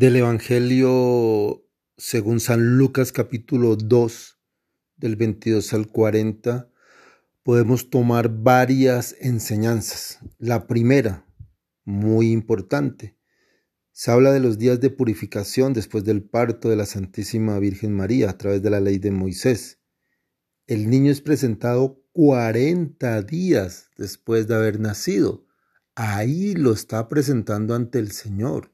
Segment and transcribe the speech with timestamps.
[0.00, 1.62] del Evangelio
[1.98, 4.38] según San Lucas capítulo 2
[4.96, 6.70] del 22 al 40
[7.42, 10.18] podemos tomar varias enseñanzas.
[10.38, 11.26] La primera,
[11.84, 13.18] muy importante,
[13.92, 18.30] se habla de los días de purificación después del parto de la Santísima Virgen María
[18.30, 19.82] a través de la ley de Moisés.
[20.66, 25.44] El niño es presentado 40 días después de haber nacido.
[25.94, 28.72] Ahí lo está presentando ante el Señor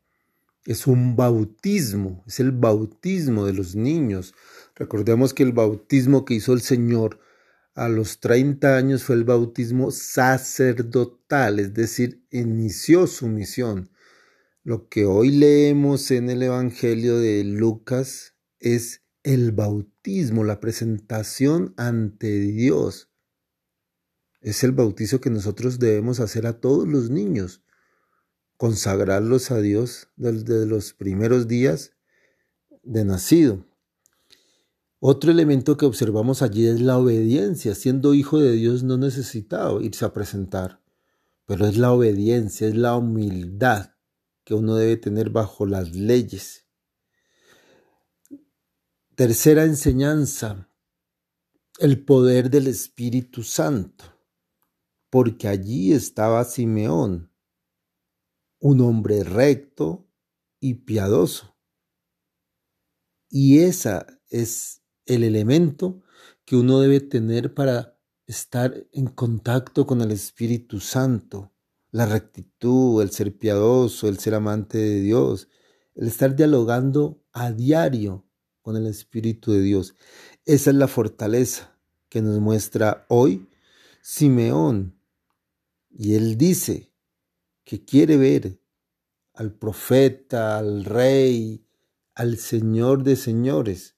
[0.67, 4.35] es un bautismo, es el bautismo de los niños.
[4.75, 7.21] Recordemos que el bautismo que hizo el Señor
[7.75, 13.91] a los 30 años fue el bautismo sacerdotal, es decir, inició su misión.
[14.65, 22.41] Lo que hoy leemos en el Evangelio de Lucas es el bautismo, la presentación ante
[22.41, 23.11] Dios.
[24.41, 27.63] Es el bautizo que nosotros debemos hacer a todos los niños
[28.57, 31.93] consagrarlos a Dios desde los primeros días
[32.83, 33.67] de nacido.
[34.99, 37.75] Otro elemento que observamos allí es la obediencia.
[37.75, 40.81] Siendo hijo de Dios no necesitaba irse a presentar,
[41.45, 43.91] pero es la obediencia, es la humildad
[44.45, 46.67] que uno debe tener bajo las leyes.
[49.17, 50.71] Tercera enseñanza,
[51.79, 54.05] el poder del Espíritu Santo,
[55.11, 57.31] porque allí estaba Simeón,
[58.59, 60.09] un hombre recto
[60.61, 61.57] y piadoso.
[63.29, 66.03] Y ese es el elemento
[66.45, 71.53] que uno debe tener para estar en contacto con el Espíritu Santo.
[71.91, 75.49] La rectitud, el ser piadoso, el ser amante de Dios,
[75.95, 78.27] el estar dialogando a diario
[78.63, 79.95] con el Espíritu de Dios.
[80.45, 83.49] Esa es la fortaleza que nos muestra hoy
[84.03, 85.01] Simeón.
[85.91, 86.93] Y él dice,
[87.67, 88.63] que quiere ver
[89.35, 91.67] al profeta, al rey,
[92.15, 93.97] al Señor de señores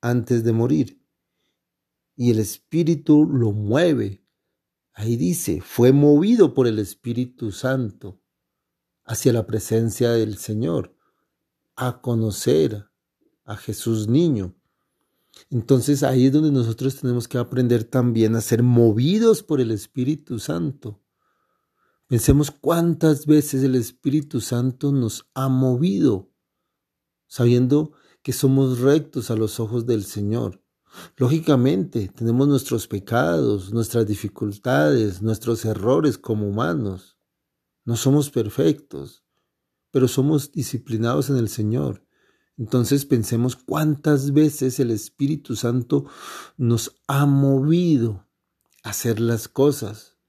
[0.00, 1.04] antes de morir.
[2.16, 4.26] Y el Espíritu lo mueve.
[4.94, 8.22] Ahí dice, fue movido por el Espíritu Santo
[9.04, 10.96] hacia la presencia del Señor,
[11.76, 12.86] a conocer
[13.44, 14.56] a Jesús niño.
[15.50, 20.38] Entonces ahí es donde nosotros tenemos que aprender también a ser movidos por el Espíritu
[20.38, 21.02] Santo
[22.10, 26.32] Pensemos cuántas veces el Espíritu Santo nos ha movido,
[27.28, 30.60] sabiendo que somos rectos a los ojos del Señor.
[31.16, 37.16] Lógicamente, tenemos nuestros pecados, nuestras dificultades, nuestros errores como humanos.
[37.84, 39.22] No somos perfectos,
[39.92, 42.04] pero somos disciplinados en el Señor.
[42.56, 46.06] Entonces pensemos cuántas veces el Espíritu Santo
[46.56, 48.26] nos ha movido
[48.82, 50.19] a hacer las cosas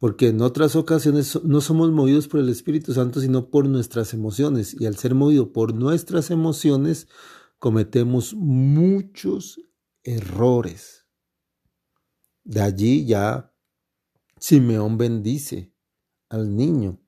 [0.00, 4.74] porque en otras ocasiones no somos movidos por el Espíritu Santo, sino por nuestras emociones,
[4.80, 7.06] y al ser movido por nuestras emociones,
[7.58, 9.60] cometemos muchos
[10.02, 11.06] errores.
[12.44, 13.54] De allí ya
[14.38, 15.74] Simeón bendice
[16.30, 16.98] al niño,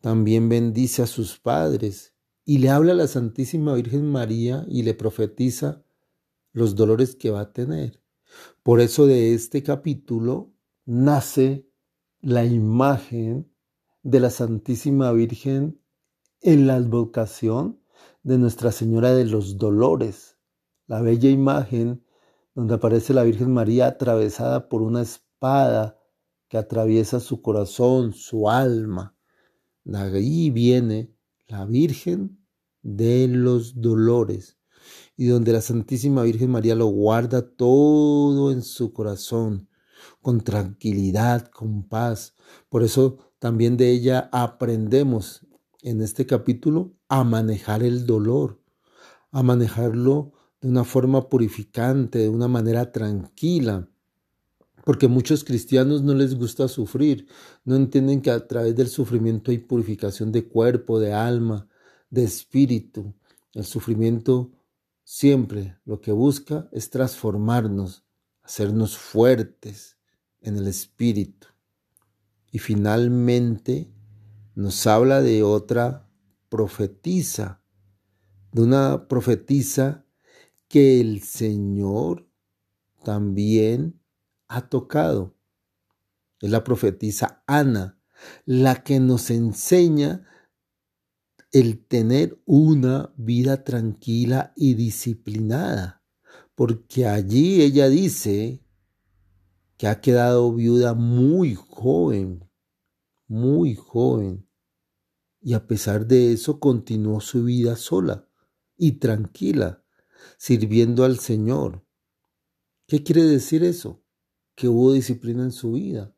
[0.00, 2.14] también bendice a sus padres,
[2.44, 5.82] y le habla a la Santísima Virgen María y le profetiza
[6.52, 8.00] los dolores que va a tener.
[8.62, 10.54] Por eso de este capítulo
[10.84, 11.68] nace
[12.24, 13.52] la imagen
[14.02, 15.78] de la Santísima Virgen
[16.40, 17.82] en la advocación
[18.22, 20.38] de Nuestra Señora de los Dolores,
[20.86, 22.02] la bella imagen
[22.54, 26.00] donde aparece la Virgen María atravesada por una espada
[26.48, 29.14] que atraviesa su corazón, su alma.
[29.84, 31.14] De ahí viene
[31.46, 32.42] la Virgen
[32.80, 34.56] de los Dolores
[35.14, 39.68] y donde la Santísima Virgen María lo guarda todo en su corazón
[40.24, 42.34] con tranquilidad, con paz.
[42.70, 45.46] Por eso también de ella aprendemos
[45.82, 48.58] en este capítulo a manejar el dolor,
[49.30, 50.32] a manejarlo
[50.62, 53.86] de una forma purificante, de una manera tranquila.
[54.82, 57.28] Porque muchos cristianos no les gusta sufrir,
[57.66, 61.68] no entienden que a través del sufrimiento hay purificación de cuerpo, de alma,
[62.08, 63.14] de espíritu.
[63.52, 64.52] El sufrimiento
[65.04, 68.04] siempre lo que busca es transformarnos,
[68.42, 69.93] hacernos fuertes,
[70.44, 71.48] en el Espíritu.
[72.52, 73.90] Y finalmente
[74.54, 76.08] nos habla de otra
[76.48, 77.60] profetisa,
[78.52, 80.06] de una profetisa
[80.68, 82.28] que el Señor
[83.02, 84.00] también
[84.48, 85.34] ha tocado.
[86.40, 87.98] Es la profetisa Ana,
[88.44, 90.26] la que nos enseña
[91.52, 96.02] el tener una vida tranquila y disciplinada,
[96.54, 98.63] porque allí ella dice
[99.76, 102.48] que ha quedado viuda muy joven,
[103.26, 104.46] muy joven.
[105.46, 108.26] y a pesar de eso continuó su vida sola
[108.78, 109.84] y tranquila,
[110.38, 111.84] sirviendo al Señor.
[112.86, 114.02] ¿Qué quiere decir eso?
[114.54, 116.16] Que hubo disciplina en su vida.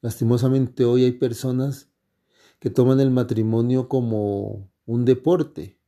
[0.00, 1.90] Lastimosamente hoy hay personas
[2.58, 5.78] que toman el matrimonio como un deporte,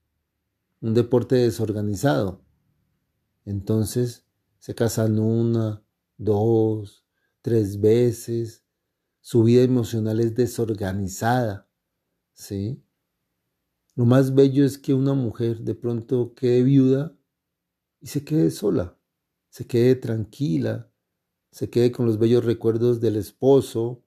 [0.80, 2.44] un deporte desorganizado.
[3.44, 4.24] Entonces
[4.58, 5.82] se casan una,
[6.20, 7.04] dos,
[7.42, 8.64] tres veces.
[9.20, 11.68] Su vida emocional es desorganizada.
[12.32, 12.82] ¿Sí?
[13.94, 17.16] Lo más bello es que una mujer de pronto quede viuda
[18.00, 18.98] y se quede sola,
[19.50, 20.90] se quede tranquila,
[21.50, 24.02] se quede con los bellos recuerdos del esposo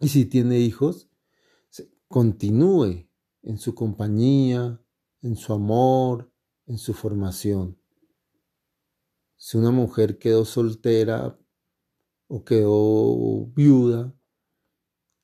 [0.00, 1.10] y si tiene hijos,
[2.08, 3.08] continúe
[3.42, 4.80] en su compañía,
[5.22, 6.32] en su amor,
[6.66, 7.81] en su formación.
[9.44, 11.36] Si una mujer quedó soltera
[12.28, 14.14] o quedó viuda,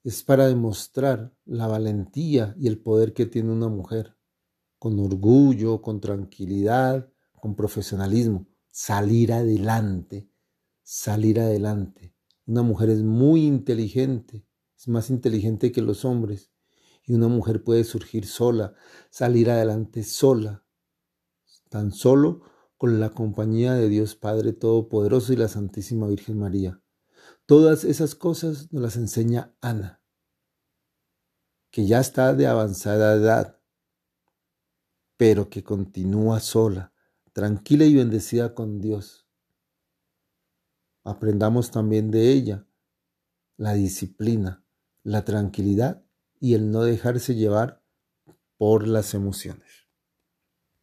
[0.02, 4.16] es para demostrar la valentía y el poder que tiene una mujer,
[4.80, 7.08] con orgullo, con tranquilidad,
[7.40, 10.28] con profesionalismo, salir adelante,
[10.82, 12.12] salir adelante.
[12.44, 14.44] Una mujer es muy inteligente,
[14.76, 16.50] es más inteligente que los hombres,
[17.04, 18.74] y una mujer puede surgir sola,
[19.10, 20.64] salir adelante sola,
[21.68, 26.80] tan solo con la compañía de Dios Padre Todopoderoso y la Santísima Virgen María.
[27.44, 30.00] Todas esas cosas nos las enseña Ana,
[31.70, 33.60] que ya está de avanzada edad,
[35.16, 36.92] pero que continúa sola,
[37.32, 39.26] tranquila y bendecida con Dios.
[41.02, 42.64] Aprendamos también de ella
[43.56, 44.64] la disciplina,
[45.02, 46.04] la tranquilidad
[46.38, 47.82] y el no dejarse llevar
[48.56, 49.87] por las emociones.